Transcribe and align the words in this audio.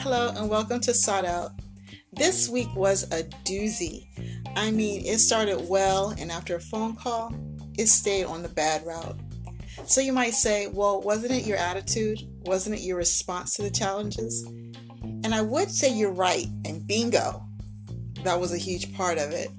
hello, 0.00 0.32
and 0.34 0.48
welcome 0.48 0.80
to 0.80 0.94
Sought 0.94 1.26
Out. 1.26 1.52
This 2.14 2.48
week 2.48 2.74
was 2.74 3.02
a 3.12 3.22
doozy. 3.44 4.06
I 4.56 4.70
mean, 4.70 5.04
it 5.04 5.18
started 5.18 5.68
well, 5.68 6.14
and 6.18 6.32
after 6.32 6.56
a 6.56 6.60
phone 6.60 6.96
call, 6.96 7.34
it 7.76 7.86
stayed 7.86 8.24
on 8.24 8.42
the 8.42 8.48
bad 8.48 8.86
route. 8.86 9.20
So 9.84 10.00
you 10.00 10.14
might 10.14 10.32
say, 10.32 10.68
well, 10.68 11.02
wasn't 11.02 11.32
it 11.32 11.46
your 11.46 11.58
attitude? 11.58 12.18
Wasn't 12.46 12.74
it 12.74 12.80
your 12.80 12.96
response 12.96 13.56
to 13.56 13.62
the 13.62 13.70
challenges? 13.70 14.42
And 15.02 15.34
I 15.34 15.42
would 15.42 15.70
say 15.70 15.94
you're 15.94 16.10
right, 16.10 16.46
and 16.64 16.86
bingo, 16.86 17.44
that 18.24 18.40
was 18.40 18.54
a 18.54 18.58
huge 18.58 18.94
part 18.94 19.18
of 19.18 19.32
it. 19.32 19.50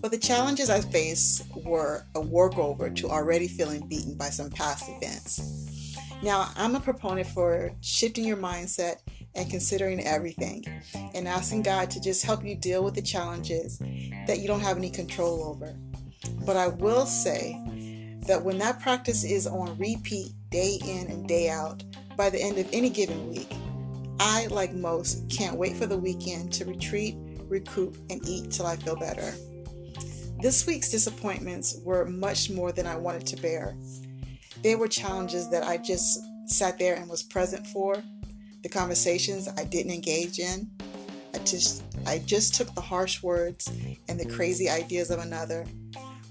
But 0.00 0.10
the 0.10 0.18
challenges 0.18 0.70
I 0.70 0.80
faced 0.80 1.44
were 1.54 2.04
a 2.16 2.20
workover 2.20 2.92
to 2.96 3.08
already 3.08 3.46
feeling 3.46 3.86
beaten 3.86 4.16
by 4.16 4.30
some 4.30 4.50
past 4.50 4.86
events. 4.88 5.96
Now, 6.20 6.50
I'm 6.56 6.74
a 6.74 6.80
proponent 6.80 7.28
for 7.28 7.70
shifting 7.80 8.24
your 8.24 8.36
mindset 8.36 9.02
and 9.38 9.48
considering 9.48 10.04
everything 10.04 10.64
and 11.14 11.28
asking 11.28 11.62
God 11.62 11.90
to 11.92 12.00
just 12.00 12.24
help 12.24 12.44
you 12.44 12.56
deal 12.56 12.82
with 12.82 12.94
the 12.94 13.02
challenges 13.02 13.78
that 14.26 14.40
you 14.40 14.48
don't 14.48 14.60
have 14.60 14.76
any 14.76 14.90
control 14.90 15.44
over. 15.44 15.74
But 16.44 16.56
I 16.56 16.66
will 16.66 17.06
say 17.06 17.56
that 18.26 18.42
when 18.42 18.58
that 18.58 18.80
practice 18.80 19.24
is 19.24 19.46
on 19.46 19.78
repeat 19.78 20.32
day 20.50 20.78
in 20.84 21.06
and 21.06 21.28
day 21.28 21.48
out, 21.48 21.84
by 22.16 22.28
the 22.28 22.42
end 22.42 22.58
of 22.58 22.68
any 22.72 22.90
given 22.90 23.30
week, 23.30 23.50
I, 24.18 24.48
like 24.50 24.74
most, 24.74 25.30
can't 25.30 25.56
wait 25.56 25.76
for 25.76 25.86
the 25.86 25.96
weekend 25.96 26.52
to 26.54 26.64
retreat, 26.64 27.16
recoup, 27.44 27.96
and 28.10 28.20
eat 28.26 28.50
till 28.50 28.66
I 28.66 28.74
feel 28.74 28.96
better. 28.96 29.32
This 30.42 30.66
week's 30.66 30.90
disappointments 30.90 31.78
were 31.84 32.04
much 32.06 32.50
more 32.50 32.72
than 32.72 32.86
I 32.86 32.96
wanted 32.96 33.26
to 33.28 33.36
bear. 33.36 33.76
They 34.62 34.74
were 34.74 34.88
challenges 34.88 35.48
that 35.50 35.62
I 35.62 35.76
just 35.76 36.18
sat 36.46 36.78
there 36.78 36.96
and 36.96 37.08
was 37.08 37.22
present 37.22 37.66
for, 37.68 38.02
the 38.62 38.68
conversations 38.68 39.48
I 39.56 39.64
didn't 39.64 39.92
engage 39.92 40.38
in. 40.38 40.70
I 41.34 41.38
just 41.38 41.84
I 42.06 42.18
just 42.18 42.54
took 42.54 42.74
the 42.74 42.80
harsh 42.80 43.22
words 43.22 43.70
and 44.08 44.18
the 44.18 44.28
crazy 44.28 44.68
ideas 44.68 45.10
of 45.10 45.20
another. 45.20 45.66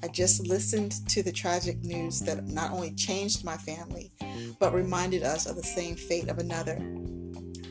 I 0.04 0.08
just 0.08 0.48
listened 0.48 1.08
to 1.10 1.24
the 1.24 1.32
tragic 1.32 1.84
news 1.84 2.20
that 2.22 2.46
not 2.46 2.72
only 2.72 2.92
changed 2.94 3.44
my 3.44 3.58
family, 3.58 4.12
but 4.60 4.74
reminded 4.74 5.24
us 5.24 5.46
of 5.46 5.56
the 5.56 5.64
same 5.64 5.96
fate 5.96 6.30
of 6.30 6.38
another. 6.38 6.80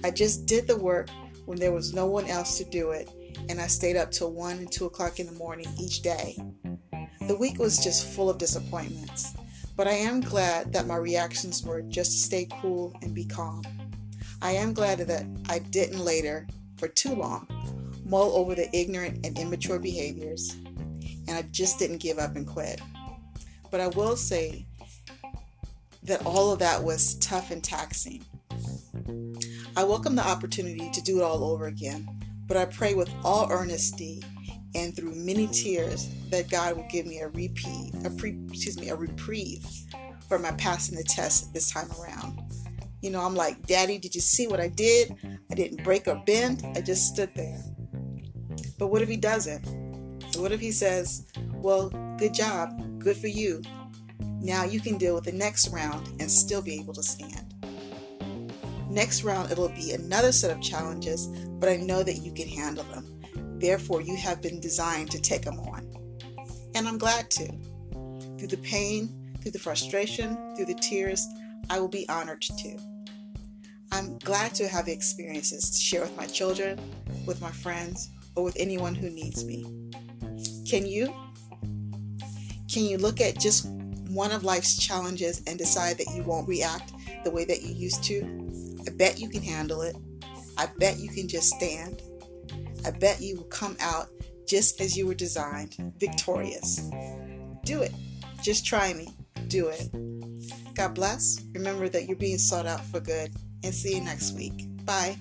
I 0.03 0.11
just 0.11 0.47
did 0.47 0.67
the 0.67 0.77
work 0.77 1.09
when 1.45 1.59
there 1.59 1.73
was 1.73 1.95
no 1.95 2.07
one 2.07 2.27
else 2.27 2.59
to 2.59 2.65
do 2.65 2.91
it 2.91 3.09
and 3.49 3.61
I 3.61 3.67
stayed 3.67 3.97
up 3.97 4.11
till 4.11 4.33
1 4.33 4.59
and 4.59 4.73
2 4.73 4.87
o'clock 4.87 5.21
in 5.21 5.27
the 5.27 5.33
morning 5.33 5.67
each 5.79 6.03
day. 6.03 6.37
The 7.27 7.37
week 7.37 7.59
was 7.59 7.83
just 7.83 8.07
full 8.07 8.31
of 8.31 8.39
disappointments, 8.39 9.35
but 9.77 9.87
I 9.87 9.93
am 9.93 10.21
glad 10.21 10.73
that 10.73 10.87
my 10.87 10.97
reactions 10.97 11.63
were 11.63 11.83
just 11.83 12.13
to 12.13 12.19
stay 12.19 12.49
cool 12.61 12.95
and 13.03 13.15
be 13.15 13.25
calm. 13.25 13.63
I 14.43 14.53
am 14.53 14.75
glad 14.75 14.99
that 14.99 15.25
I 15.49 15.59
didn't 15.59 16.05
later, 16.05 16.47
for 16.77 16.89
too 16.89 17.15
long, 17.15 17.49
mull 18.05 18.37
over 18.37 18.55
the 18.55 18.75
ignorant 18.77 19.25
and 19.27 19.39
immature 19.39 19.79
behaviors, 19.79 20.57
and 21.29 21.31
I 21.31 21.43
just 21.51 21.79
didn't 21.79 21.99
give 21.99 22.19
up 22.19 22.37
and 22.37 22.47
quit. 22.47 22.81
But 23.71 23.81
I 23.81 23.89
will 23.89 24.17
say 24.17 24.67
that 26.03 26.25
all 26.25 26.53
of 26.53 26.59
that 26.61 26.83
was 26.83 27.17
tough 27.17 27.51
and 27.51 27.63
taxing. 27.63 28.25
I 29.77 29.85
welcome 29.85 30.17
the 30.17 30.27
opportunity 30.27 30.91
to 30.91 31.03
do 31.03 31.19
it 31.19 31.23
all 31.23 31.45
over 31.45 31.67
again 31.67 32.09
but 32.47 32.57
I 32.57 32.65
pray 32.67 32.95
with 32.95 33.11
all 33.25 33.51
earnesty 33.51 34.23
and 34.75 34.95
through 34.95 35.15
many 35.15 35.47
tears 35.49 36.09
that 36.31 36.51
God 36.51 36.77
will 36.77 36.87
give 36.91 37.07
me 37.07 37.21
a 37.21 37.29
repeat, 37.29 37.95
a 38.05 38.11
pre, 38.11 38.39
excuse 38.49 38.79
me, 38.79 38.89
a 38.91 38.97
reprieve 38.97 39.67
for 40.29 40.39
my 40.39 40.53
passing 40.53 40.97
the 40.97 41.05
test 41.05 41.53
this 41.53 41.71
time 41.71 41.89
around. 42.01 42.41
You 43.07 43.13
know, 43.13 43.25
I'm 43.25 43.37
like, 43.37 43.65
Daddy, 43.69 43.99
did 43.99 44.17
you 44.17 44.21
see 44.21 44.49
what 44.49 44.59
I 44.59 44.67
did? 44.67 45.15
I 45.49 45.55
didn't 45.55 45.85
break 45.85 46.09
or 46.09 46.21
bend. 46.27 46.67
I 46.75 46.81
just 46.81 47.07
stood 47.07 47.31
there. 47.37 47.63
But 48.81 48.89
what 48.89 49.01
if 49.01 49.09
he 49.09 49.17
doesn't? 49.17 49.65
What 50.37 50.51
if 50.51 50.59
he 50.59 50.73
says, 50.73 51.25
Well, 51.53 51.91
good 52.19 52.35
job, 52.35 52.99
good 52.99 53.17
for 53.17 53.29
you. 53.29 53.63
Now 54.41 54.65
you 54.65 54.81
can 54.81 54.99
deal 54.99 55.15
with 55.15 55.23
the 55.23 55.31
next 55.31 55.69
round 55.69 56.09
and 56.19 56.29
still 56.29 56.61
be 56.61 56.81
able 56.81 56.95
to 56.95 57.03
stand. 57.05 57.55
Next 58.91 59.23
round, 59.23 59.53
it'll 59.53 59.69
be 59.69 59.93
another 59.93 60.33
set 60.33 60.51
of 60.51 60.61
challenges, 60.61 61.29
but 61.61 61.69
I 61.69 61.77
know 61.77 62.03
that 62.03 62.25
you 62.25 62.35
can 62.35 62.49
handle 62.49 62.83
them. 62.87 63.61
Therefore, 63.61 64.01
you 64.01 64.17
have 64.17 64.43
been 64.43 64.59
designed 64.59 65.13
to 65.13 65.21
take 65.21 65.43
them 65.43 65.61
on. 65.61 65.89
And 66.75 66.89
I'm 66.89 66.99
glad 66.99 67.31
to. 67.31 67.47
Through 68.37 68.49
the 68.49 68.61
pain, 68.65 69.33
through 69.43 69.53
the 69.53 69.61
frustration, 69.61 70.57
through 70.57 70.67
the 70.67 70.75
tears, 70.75 71.25
I 71.71 71.79
will 71.79 71.87
be 71.87 72.09
honored 72.09 72.43
to. 72.43 72.96
I'm 73.97 74.19
glad 74.19 74.55
to 74.57 74.69
have 74.69 74.89
experiences 74.89 75.71
to 75.71 75.79
share 75.81 76.03
with 76.03 76.15
my 76.19 76.27
children, 76.27 76.79
with 77.27 77.41
my 77.41 77.51
friends, 77.51 78.11
or 78.35 78.45
with 78.45 78.55
anyone 78.61 78.95
who 78.95 79.09
needs 79.09 79.43
me. 79.43 79.65
Can 80.69 80.85
you? 80.85 81.07
Can 82.71 82.85
you 82.85 82.99
look 82.99 83.23
at 83.23 83.41
just 83.41 83.67
one 84.11 84.33
of 84.33 84.45
life's 84.45 84.77
challenges 84.77 85.43
and 85.47 85.57
decide 85.57 85.97
that 85.97 86.13
you 86.15 86.23
won't 86.25 86.47
react 86.47 86.93
the 87.25 87.31
way 87.31 87.47
that 87.47 87.63
you 87.63 87.73
used 87.73 88.05
to? 88.05 88.21
I 88.87 88.91
bet 88.91 89.19
you 89.19 89.31
can 89.31 89.43
handle 89.43 89.81
it. 89.81 89.97
I 90.59 90.69
bet 90.79 90.99
you 90.99 91.09
can 91.09 91.27
just 91.27 91.49
stand. 91.55 92.03
I 92.85 92.91
bet 92.91 93.23
you 93.23 93.37
will 93.39 93.45
come 93.45 93.79
out 93.81 94.09
just 94.47 94.79
as 94.79 94.95
you 94.95 95.07
were 95.07 95.15
designed, 95.15 95.95
victorious. 95.97 96.83
Do 97.65 97.81
it. 97.81 97.93
Just 98.43 98.67
try 98.67 98.93
me. 98.93 99.09
Do 99.49 99.69
it. 99.69 99.89
God 100.75 100.95
bless. 100.95 101.43
Remember 101.55 101.89
that 101.89 102.05
you're 102.05 102.19
being 102.19 102.37
sought 102.37 102.67
out 102.67 102.85
for 102.85 103.01
good. 103.01 103.33
And 103.67 103.75
see 103.75 103.97
you 103.97 104.01
next 104.01 104.33
week. 104.35 104.65
Bye. 104.85 105.17